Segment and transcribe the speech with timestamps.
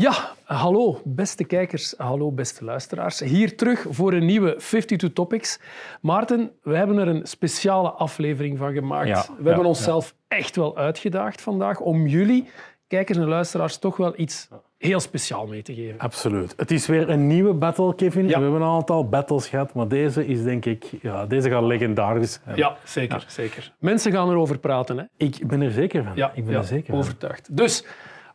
[0.00, 3.18] Ja, hallo beste kijkers, hallo beste luisteraars.
[3.18, 5.60] Hier terug voor een nieuwe 52 Topics.
[6.00, 9.08] Maarten, we hebben er een speciale aflevering van gemaakt.
[9.08, 12.48] Ja, we hebben ja, onszelf echt wel uitgedaagd vandaag om jullie,
[12.86, 14.48] kijkers en luisteraars, toch wel iets
[14.78, 15.98] heel speciaal mee te geven.
[15.98, 16.54] Absoluut.
[16.56, 18.26] Het is weer een nieuwe battle, Kevin.
[18.26, 20.84] We hebben een aantal battles gehad, maar deze is denk ik...
[21.02, 22.40] Ja, deze gaat legendarisch.
[22.54, 23.24] Ja, zeker.
[23.28, 23.72] zeker.
[23.78, 24.98] Mensen gaan erover praten.
[24.98, 25.04] Hè?
[25.16, 26.12] Ik ben er zeker van.
[26.14, 26.98] Ja, ik ben er zeker van.
[26.98, 27.56] overtuigd.
[27.56, 27.84] Dus,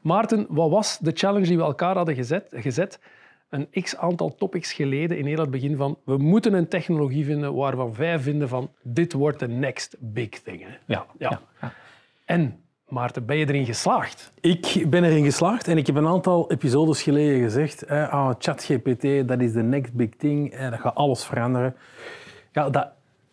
[0.05, 2.47] Maarten, wat was de challenge die we elkaar hadden gezet?
[2.51, 2.99] gezet?
[3.49, 7.93] Een x-aantal topics geleden, in heel het begin van we moeten een technologie vinden waarvan
[7.95, 10.61] wij vinden van dit wordt de next big thing.
[10.61, 10.67] Hè?
[10.85, 11.05] Ja.
[11.17, 11.41] Ja.
[12.25, 14.31] En, Maarten, ben je erin geslaagd?
[14.41, 19.41] Ik ben erin geslaagd en ik heb een aantal episodes geleden gezegd ah, ChatGPT, dat
[19.41, 21.75] is de next big thing, eh, dat gaat alles veranderen.
[22.51, 22.87] Ja, dat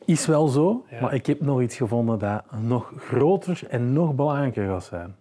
[0.05, 1.01] is wel zo, Ja.
[1.01, 5.21] maar ik heb nog iets gevonden dat nog groter en nog belangrijker gaat zijn.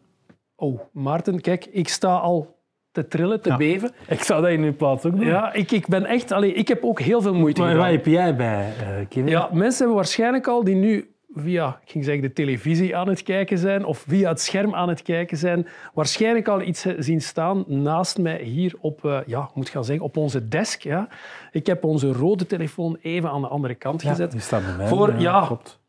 [0.61, 2.55] Oh, Maarten, kijk, ik sta al
[2.91, 3.57] te trillen, te Ja.
[3.57, 3.91] beven.
[4.07, 5.25] Ik zou dat in uw plaats ook doen.
[5.25, 6.31] Ja, ik, ik ben echt...
[6.31, 7.83] Allee, ik heb ook heel veel moeite Maar gedaan.
[7.85, 9.27] waar heb jij bij, eh Kevin?
[9.27, 13.23] Ja, mensen hebben waarschijnlijk al die nu via ik ging zeggen, de televisie aan het
[13.23, 17.63] kijken zijn of via het scherm aan het kijken zijn, waarschijnlijk al iets zien staan
[17.67, 20.81] naast mij hier op, eh, ja, ik moet gaan zeggen, op onze desk.
[20.81, 21.07] Ja.
[21.51, 24.31] Ik heb onze rode telefoon even aan de andere kant Ja, gezet.
[24.31, 24.87] die staat bij mij.
[24.87, 25.45] Voor- ja.
[25.45, 25.79] klopt.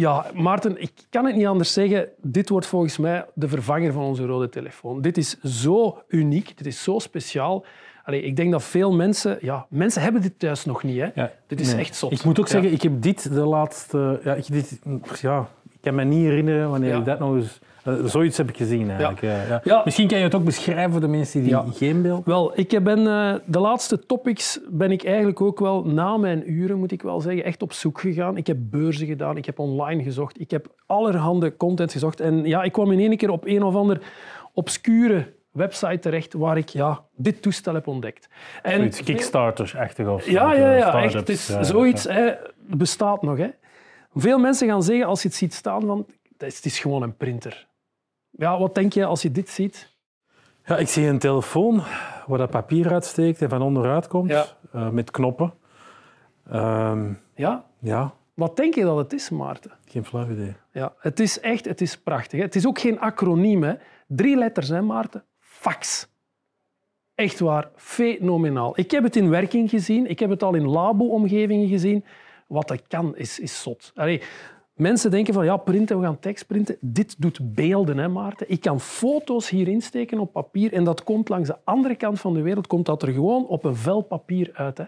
[0.00, 2.08] Ja, Maarten, ik kan het niet anders zeggen.
[2.22, 5.00] Dit wordt volgens mij de vervanger van onze rode telefoon.
[5.00, 7.64] Dit is zo uniek, dit is zo speciaal.
[8.04, 9.38] Allee, ik denk dat veel mensen...
[9.40, 11.00] Ja, mensen hebben dit thuis nog niet.
[11.00, 11.08] Hè.
[11.14, 11.80] Ja, Dit is nee.
[11.80, 12.12] echt zot.
[12.12, 12.52] Ik moet ook Ja.
[12.52, 14.20] zeggen, ik heb dit de laatste...
[14.24, 14.78] Ja, ik, dit,
[15.20, 15.48] ja,
[15.80, 17.58] kan me niet herinneren wanneer ik dat nog eens...
[17.84, 19.20] eh, zoiets heb ik gezien eigenlijk.
[19.20, 19.42] Ja.
[19.48, 19.60] Ja.
[19.64, 19.82] Ja.
[19.84, 22.24] Misschien kan je het ook beschrijven voor de mensen die geen beeld...
[22.24, 26.78] Wel, ik ben eh, de laatste topics ben ik eigenlijk ook wel na mijn uren,
[26.78, 28.36] moet ik wel zeggen, echt op zoek gegaan.
[28.36, 32.20] Ik heb beurzen gedaan, ik heb online gezocht, ik heb allerhande content gezocht.
[32.20, 34.00] En ja, ik kwam in één keer op een of ander
[34.54, 38.28] obscure website terecht waar ik ja, dit toestel heb ontdekt.
[38.62, 41.14] En Kickstarters-achtig of ja, ja, ja, echt.
[41.14, 43.38] Het is zoiets hè, bestaat nog.
[43.38, 43.48] Hè.
[44.14, 46.06] Veel mensen gaan zeggen als je het ziet staan van
[46.38, 47.68] het is, gewoon een printer.
[48.30, 49.88] Ja, wat denk je als je dit ziet?
[50.64, 51.82] Ja, ik zie een telefoon
[52.26, 54.46] waar dat papier uitsteekt en van onderuit komt, Ja.
[54.72, 55.54] eh, met knoppen.
[56.50, 59.70] Ehm, Ja, ja, wat denk je dat het is, Maarten?
[59.84, 60.54] geen flauw idee.
[60.72, 62.38] Ja, het is echt, het is prachtig.
[62.38, 62.44] Hè.
[62.44, 63.62] Het is ook geen acroniem.
[63.62, 63.74] Hè.
[64.06, 65.24] Drie letters, hè, Maarten?
[65.38, 66.08] Fax.
[67.14, 68.72] Echt waar, fenomenaal.
[68.78, 72.04] Ik heb het in werking gezien, ik heb het al in labo-omgevingen gezien.
[72.50, 73.92] Wat dat kan, is, is zot.
[73.94, 74.22] Allee,
[74.74, 76.76] mensen denken van, ja, printen, we gaan tekst printen.
[76.80, 78.50] Dit doet beelden, hè, Maarten.
[78.50, 82.34] Ik kan foto's hierin steken op papier en dat komt langs de andere kant van
[82.34, 84.78] de wereld, komt dat er gewoon op een vel papier uit.
[84.78, 84.84] Hè.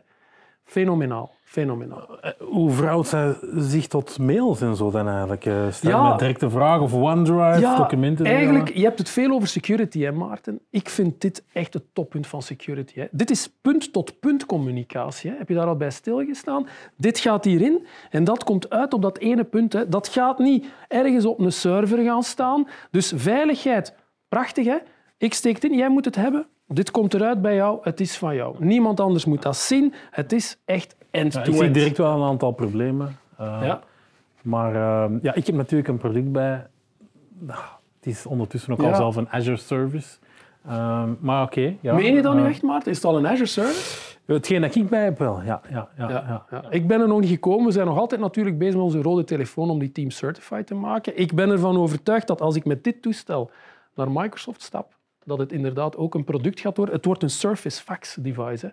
[0.65, 2.21] Fenomenaal, fenomenaal.
[2.21, 5.47] Eh, Hoe verhoudt zij zich tot mails en zo dan eigenlijk?
[5.47, 6.09] Eh, Stel Ja.
[6.09, 8.27] met directe vragen of OneDrive, documenten?
[8.27, 10.61] Eigenlijk, je hebt het veel over security, hè, Maarten.
[10.71, 13.01] Ik vind dit echt het toppunt van security.
[13.01, 13.07] Hè.
[13.11, 15.31] Dit is punt-tot-punt communicatie.
[15.31, 15.37] Hè.
[15.37, 16.67] Heb je daar al bij stilgestaan?
[16.97, 19.73] Dit gaat hierin en dat komt uit op dat ene punt.
[19.73, 19.89] Hè.
[19.89, 22.69] Dat gaat niet ergens op een server gaan staan.
[22.91, 23.95] Dus veiligheid,
[24.29, 24.67] prachtig.
[24.67, 24.77] Hè?
[25.19, 26.47] Ik steek het in, jij moet het hebben.
[26.73, 28.55] Dit komt eruit bij jou, het is van jou.
[28.59, 29.95] Niemand anders moet dat zien.
[30.11, 31.75] Het is echt Ja, ik zie end-to-end.
[31.75, 33.17] direct wel een aantal problemen.
[33.39, 33.81] Eh, Ja.
[34.43, 36.67] Maar eh, ja, ik heb natuurlijk een product bij.
[37.39, 37.61] Nou,
[37.97, 38.89] het is ondertussen ook Ja.
[38.89, 40.19] al zelf een Azure service.
[40.67, 41.75] Ehm, maar oké.
[41.81, 41.95] ja.
[41.95, 42.91] Meen je dat nu Eh, echt, Maarten?
[42.91, 44.11] Is het al een Azure service?
[44.27, 45.61] Hetgeen dat ik bij heb wel, ja.
[45.71, 46.45] ja, ja, Ja, ja.
[46.51, 46.65] ja.
[46.71, 47.67] Ik ben er nog niet gekomen.
[47.67, 50.75] We zijn nog altijd natuurlijk bezig met onze rode telefoon om die Team Certified te
[50.75, 51.19] maken.
[51.19, 53.51] Ik ben ervan overtuigd dat als ik met dit toestel
[53.95, 54.95] naar Microsoft stap,
[55.25, 56.95] dat het inderdaad ook een product gaat worden.
[56.95, 58.67] Het wordt een Surface Fax device.
[58.67, 58.73] Hè.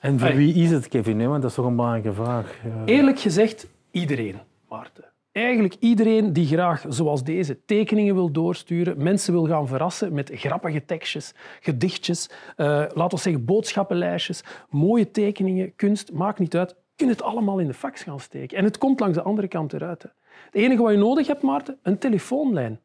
[0.00, 1.28] En voor wie is het, Kevin?
[1.28, 2.58] Want dat is toch een belangrijke vraag.
[2.64, 4.38] Eh, Eerlijk gezegd, iedereen,
[4.68, 5.04] Maarten.
[5.32, 10.84] Eigenlijk iedereen die graag, zoals deze, tekeningen wil doorsturen, mensen wil gaan verrassen met grappige
[10.84, 16.70] tekstjes, gedichtjes, eh laten we zeggen boodschappenlijstjes, mooie tekeningen, kunst, maakt niet uit.
[16.70, 18.58] Je kunt het allemaal in de fax gaan steken.
[18.58, 20.02] En het komt langs de andere kant eruit.
[20.02, 20.08] Hè.
[20.44, 22.80] Het enige wat je nodig hebt, Maarten, een telefoonlijn.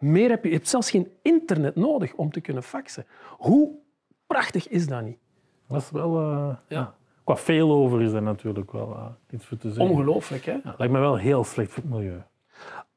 [0.00, 0.48] Meer heb je.
[0.50, 3.06] je hebt zelfs geen internet nodig om te kunnen faxen.
[3.38, 3.70] Hoe
[4.26, 5.18] prachtig is dat niet?
[5.68, 6.18] Dat is wel...
[6.20, 6.94] eh, Ja.
[7.24, 9.94] Qua veel over is dat natuurlijk wel eh, iets voor te zeggen.
[9.94, 10.52] Ongelooflijk, hè?
[10.52, 12.22] Ja, lijkt me wel heel slecht voor het milieu.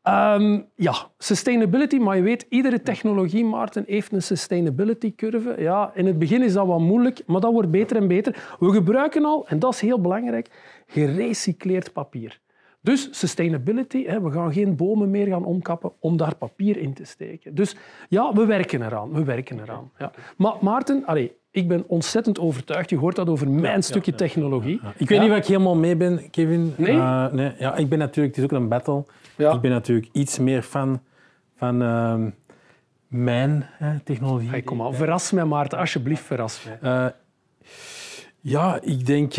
[0.02, 5.56] Ehm, ja, sustainability, maar je weet, iedere technologie, Maarten, heeft een sustainability curve.
[5.58, 8.56] Ja, in het begin is dat wat moeilijk, maar dat wordt beter en beter.
[8.60, 10.50] We gebruiken al, en dat is heel belangrijk,
[10.88, 12.40] gerecycleerd papier.
[12.84, 17.06] Dus sustainability, hè, we gaan geen bomen meer gaan omkappen om daar papier in te
[17.06, 17.56] steken.
[17.56, 17.76] Dus
[18.10, 19.14] ja, we werken eraan.
[19.14, 19.92] We werken eraan.
[19.98, 20.12] Ja.
[20.38, 22.90] Maar Maarten, allee, ik ben ontzettend overtuigd.
[22.90, 24.82] Je hoort dat over mijn stukje technologie.
[24.98, 26.74] Ik weet niet of ik helemaal mee ben, Kevin.
[26.78, 26.98] Nee?
[26.98, 27.52] Eh, nee.
[27.58, 29.06] Ja, ik ben natuurlijk, het is ook een battle.
[29.38, 31.02] Ik ben natuurlijk iets meer fan
[31.56, 32.30] van ehm,
[33.08, 34.50] mijn hè, technologie.
[34.50, 35.78] Hey, kom maar, verras mij, Maarten.
[35.78, 36.92] Alsjeblieft, verras mij.
[36.92, 37.12] Eh,
[38.40, 39.34] ja, ik denk...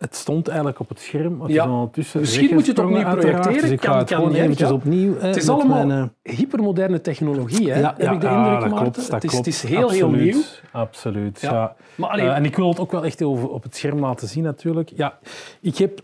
[0.00, 1.40] het stond eigenlijk op het scherm.
[1.40, 1.64] Het Ja.
[1.64, 3.52] is ondertussen Misschien moet je het opnieuw projecteren.
[3.60, 4.74] Dus ik Kan- ga het kan gewoon eventjes ja.
[4.74, 5.18] opnieuw...
[5.18, 7.80] hè, Het is allemaal mijn, eh, hypermoderne technologie, hè?
[7.80, 9.36] ja, heb ik de indruk, dat klopt, dat het, is, klopt.
[9.36, 10.42] het is heel, heel Absoluut, nieuw.
[10.72, 11.74] Absoluut, Ja.
[11.94, 14.42] Maar Eh, en ik wil het ook wel echt over, op het scherm laten zien,
[14.44, 14.92] natuurlijk.
[14.94, 15.18] Ja,
[15.60, 16.00] ik heb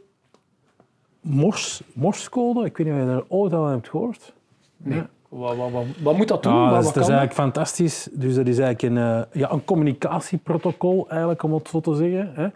[1.20, 2.64] mors, morscode.
[2.64, 4.32] Ik weet niet of je daar ooit al hebt gehoord.
[4.76, 5.02] Nee.
[5.28, 6.54] Wat, wat, wat, wat moet dat doen?
[6.54, 8.08] Ja, dat, is, dat is eigenlijk fantastisch.
[8.12, 12.30] Dus dat is eigenlijk een, eh, ja, een communicatieprotocol, eigenlijk, om het zo te zeggen.
[12.34, 12.46] Hè.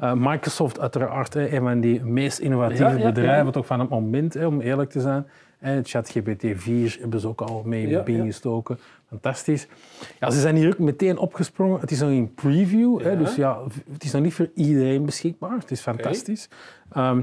[0.00, 4.34] Eh, Microsoft, uiteraard, hè, een van die meest innovatieve Ja, bedrijven, toch van het moment,
[4.34, 5.26] hè, om eerlijk te zijn.
[5.58, 8.78] Hè, ChatGPT 4 hebben ze ook al mee Ja, binnengestoken.
[9.08, 9.68] Fantastisch.
[10.20, 11.80] Ja, ze zijn hier ook meteen opgesprongen.
[11.80, 13.58] Het is nog in preview, hè, dus ja,
[13.92, 15.58] het is nog niet voor iedereen beschikbaar.
[15.58, 16.48] Het is fantastisch.
[16.92, 17.22] Ehm,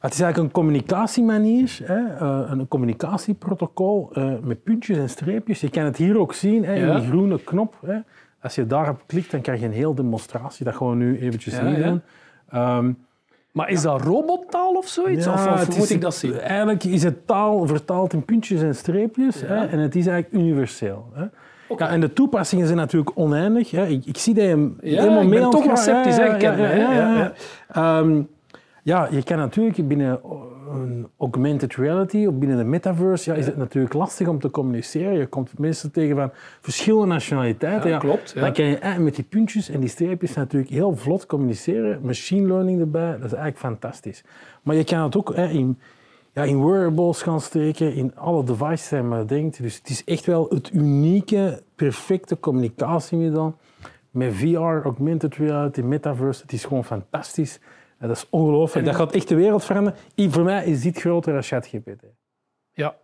[0.00, 5.60] het is eigenlijk een communicatiemanier, hè, eh, een communicatieprotocol eh, met puntjes en streepjes.
[5.60, 7.78] Je kan het hier ook zien, hè, in die groene knop.
[7.86, 7.98] Hè.
[8.42, 10.64] Als je daarop klikt, dan krijg je een heel demonstratie.
[10.64, 12.02] Dat gaan we nu eventjes Ja, niet doen.
[12.50, 12.92] Ehm,
[13.52, 15.24] Maar is dat robottaal of zoiets?
[15.24, 16.40] ja, of of moet is- ik dat zien?
[16.40, 21.06] Eigenlijk is het taal vertaald in puntjes en streepjes hè, en het is eigenlijk universeel.
[21.12, 21.24] Hè.
[21.78, 23.70] Ja, en de toepassingen zijn natuurlijk oneindig.
[23.70, 23.86] Hè.
[23.86, 26.56] Ik, ik zie dat je hem Ja, helemaal mee aan toch gaan- sceptisch, ja, ja,
[26.56, 27.32] Ja, ja.
[27.72, 28.22] Ehm,
[28.82, 30.20] ja, je kan natuurlijk binnen
[30.70, 35.18] een augmented reality of binnen de metaverse, ja, is het natuurlijk lastig om te communiceren.
[35.18, 36.30] Je komt mensen tegen van
[36.60, 37.90] verschillende nationaliteiten.
[37.90, 38.34] Ja, klopt.
[38.34, 42.00] Dan kan je eigenlijk met die puntjes en die streepjes natuurlijk heel vlot communiceren.
[42.02, 44.24] Machine learning erbij, dat is eigenlijk fantastisch.
[44.62, 45.78] Maar je kan het ook hè, in,
[46.32, 49.62] ja, in wearables gaan steken, in alle devices die je maar denkt.
[49.62, 53.56] Dus het is echt wel het unieke, perfecte communicatiemiddel
[54.10, 56.42] met VR, augmented reality, metaverse.
[56.42, 57.58] Het is gewoon fantastisch.
[57.98, 58.86] Dat is ongelooflijk.
[58.86, 59.98] Dat gaat echt de wereld veranderen.
[60.16, 62.02] Voor mij is dit groter dan ChatGPT.
[62.72, 62.96] Ja.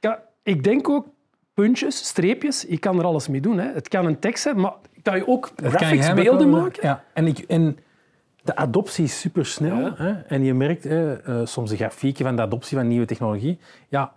[0.00, 1.06] Ja, ik denk ook
[1.54, 3.58] puntjes, streepjes, je kan er alles mee doen.
[3.58, 3.72] Hè.
[3.72, 6.86] Het kan een tekst zijn, maar kan je ook graphics, beelden maken?
[6.86, 7.78] Ja, en, ik, en
[8.42, 9.80] de adoptie is supersnel.
[9.80, 9.94] Ja.
[9.96, 10.12] Hè?
[10.12, 13.58] En je merkt hè, eh, soms de grafieken van de adoptie van nieuwe technologie.
[13.88, 14.12] Ja,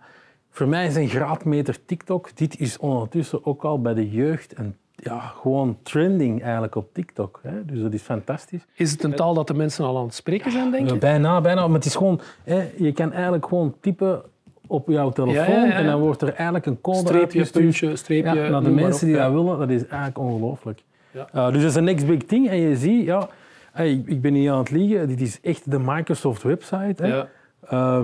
[0.50, 2.36] voor mij is een graadmeter TikTok.
[2.36, 4.76] Dit is ondertussen ook al bij de jeugd en
[5.14, 7.40] ja, gewoon trending eigenlijk op TikTok.
[7.42, 7.64] Hè?
[7.64, 8.66] Dus dat is fantastisch.
[8.74, 10.96] Is het een taal dat de mensen al aan het spreken zijn, denk je?
[10.98, 11.66] bijna, bijna.
[11.66, 12.20] Maar het is gewoon...
[12.44, 14.22] Hè, je kan eigenlijk gewoon typen
[14.66, 15.72] op jouw telefoon Ja, ja, ja, ja.
[15.72, 18.48] en dan wordt er eigenlijk een code Streepje, puntje, streepje.
[18.50, 20.82] Naar de mensen op, die dat willen, dat is eigenlijk ongelooflijk.
[21.10, 21.28] Ja.
[21.34, 22.48] Uh, dus dat is de next big thing.
[22.48, 23.28] En je ziet, ja,
[23.72, 27.02] hey, ik- ik ben niet aan het liegen, dit is echt de Microsoft website.
[27.02, 27.06] Hè.
[27.16, 28.02] Ja.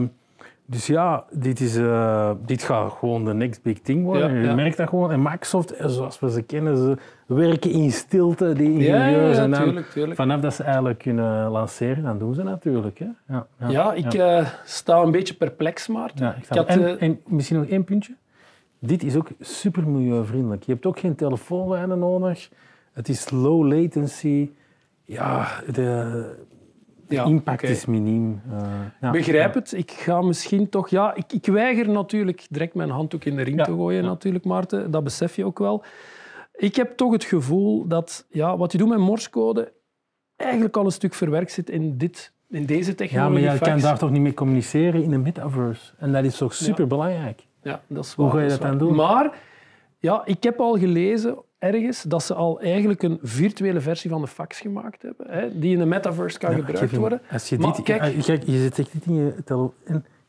[0.73, 4.35] Dus ja, dit, is, eh, dit gaat gewoon de next big thing worden.
[4.35, 4.55] Ja, je ja.
[4.55, 5.11] merkt dat gewoon.
[5.11, 6.97] En Microsoft, eh, zoals we ze kennen, ze
[7.27, 9.37] werken in stilte, die ingenieurs.
[9.37, 10.17] ja, en dan, tuurlijk, tuurlijk.
[10.17, 12.99] vanaf dat ze eigenlijk kunnen lanceren, dan doen ze natuurlijk.
[12.99, 13.07] Hè.
[13.29, 16.27] Ja, ja, Ja, ik eh, sta een beetje perplex, Maarten.
[16.27, 18.15] ja, ik had, en misschien nog één puntje.
[18.79, 20.63] Dit is ook super milieuvriendelijk.
[20.63, 22.51] Je hebt ook geen telefoonlijnen nodig.
[22.93, 24.51] Het is low latency.
[25.05, 26.51] Ja, de
[27.13, 28.41] ja, impact is miniem.
[28.51, 28.63] Eh,
[29.01, 29.11] ja.
[29.11, 29.73] Begrijp het.
[29.73, 30.89] Ik ga misschien toch...
[30.89, 34.09] Ja, ik, ik weiger natuurlijk direct mijn handdoek in de ring Ja, te gooien, ja.
[34.09, 34.91] natuurlijk, Maarten.
[34.91, 35.85] Dat besef je ook wel.
[36.55, 39.73] Ik heb toch het gevoel dat ja, wat je doet met morsecode
[40.37, 43.45] eigenlijk al een stuk verwerkt zit in, dit, in deze Ja, technologie.
[43.45, 45.93] maar je kan daar toch niet mee communiceren in de metaverse.
[45.99, 47.47] En dat is toch super belangrijk.
[47.63, 48.95] Ja, dat is Hoe waar, ga je is dat dan doen?
[48.95, 49.39] Maar
[49.99, 54.27] ja, ik heb al gelezen ergens dat ze al eigenlijk een virtuele versie van de
[54.27, 57.21] fax gemaakt hebben, hè, die in de metaverse kan Ja, gebruikt worden.
[57.31, 59.73] Als je, Maar dit, kijk- eh, kijk, je zet echt dit in je telefoon.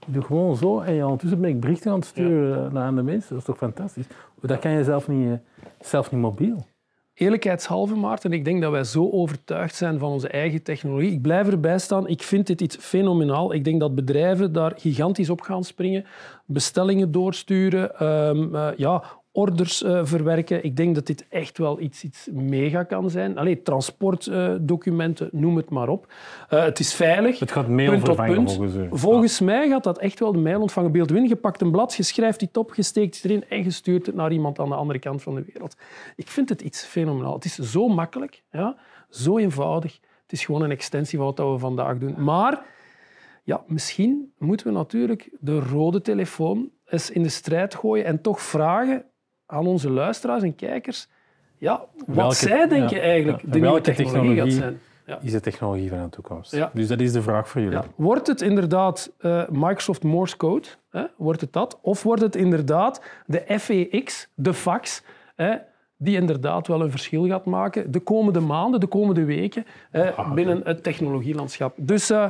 [0.05, 2.95] Je doet gewoon zo en je ondertussen ben ik berichten aan het sturen eh, naar
[2.95, 3.29] de mensen.
[3.29, 4.05] Dat is toch fantastisch?
[4.41, 6.65] Dat kan je zelf niet, eh, zelf niet mobiel.
[7.13, 11.11] Eerlijkheidshalve, Maarten, ik denk dat wij zo overtuigd zijn van onze eigen technologie.
[11.11, 12.07] Ik blijf erbij staan.
[12.07, 13.53] Ik vind dit iets fenomenaal.
[13.53, 16.05] Ik denk dat bedrijven daar gigantisch op gaan springen.
[16.45, 19.03] Bestellingen doorsturen, ehm, eh, ja,
[19.35, 20.63] orders eh, verwerken.
[20.63, 23.37] Ik denk dat dit echt wel iets, iets mega kan zijn.
[23.37, 26.13] Allee, transportdocumenten, noem het maar op.
[26.49, 27.39] Eh, het is veilig.
[27.39, 28.53] Het gaat mail Punt vervangen punt.
[28.53, 28.87] volgens u.
[28.91, 30.91] Volgens mij gaat dat echt wel de mail ontvangen.
[30.91, 33.63] Beeld win, je pakt een blad, je schrijft het op, je steekt het erin en
[33.63, 35.75] je stuurt het naar iemand aan de andere kant van de wereld.
[36.15, 37.33] Ik vind het iets fenomenaal.
[37.33, 38.75] Het is zo makkelijk, ja?
[39.09, 39.99] zo eenvoudig.
[40.21, 42.23] Het is gewoon een extensie van wat we vandaag doen.
[42.23, 42.65] Maar
[43.45, 48.41] Ja, misschien moeten we natuurlijk de rode telefoon eens in de strijd gooien en toch
[48.41, 49.05] vragen
[49.53, 51.07] aan onze luisteraars en kijkers
[51.63, 53.51] ja, wat Welke- zij denken ja, eigenlijk ja.
[53.51, 54.79] de nieuwe technologie, gaat zijn.
[55.05, 55.19] Ja.
[55.21, 56.51] Is de technologie van de toekomst?
[56.51, 56.71] Ja.
[56.73, 57.79] Dus dat is de vraag voor jullie.
[57.95, 60.67] Wordt het inderdaad eh, Microsoft Morse Code?
[60.89, 61.03] Hè?
[61.17, 61.79] Wordt het dat?
[61.81, 65.03] Of wordt het inderdaad de FEX, de fax,
[65.35, 65.55] hè?
[65.97, 70.61] die inderdaad wel een verschil gaat maken de komende maanden, de komende weken hè, binnen
[70.63, 71.73] het technologielandschap?
[71.77, 72.23] Dus eh,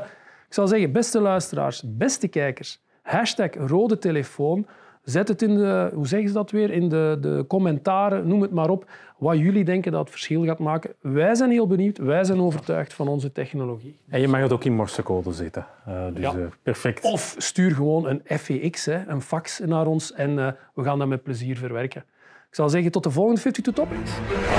[0.48, 4.66] ik zal zeggen, beste luisteraars, beste kijkers, hashtag rode telefoon.
[5.04, 8.52] Zet het in de, hoe zeggen ze dat weer, in de, de commentaren, noem het
[8.52, 8.86] maar op,
[9.18, 10.94] wat jullie denken dat het verschil gaat maken.
[11.02, 13.98] Wij zijn heel benieuwd, wij zijn overtuigd van onze technologie.
[14.10, 15.66] En je mag het ook in morsecode zetten.
[15.86, 16.30] Eh, dus Ja.
[16.32, 17.04] eh, perfect.
[17.04, 21.08] Of stuur gewoon een FEX, hè, een fax naar ons en eh, we gaan dat
[21.08, 22.04] met plezier verwerken.
[22.50, 24.12] Ik zal zeggen tot de volgende 52 Topics.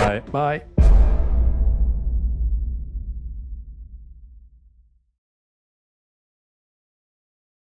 [0.07, 0.23] Bye.
[0.33, 0.74] Bye.